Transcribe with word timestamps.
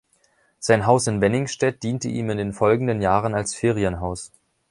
Sein 0.57 0.87
Haus 0.87 1.05
in 1.05 1.21
Wenningstedt 1.21 1.83
diente 1.83 2.07
ihm 2.07 2.31
in 2.31 2.39
den 2.39 2.53
folgenden 2.53 3.03
Jahren 3.03 3.35
als 3.35 3.53
Ferienhaus. 3.53 4.31